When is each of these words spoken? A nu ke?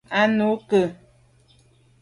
A 0.19 0.21
nu 0.35 0.49
ke? 0.69 0.81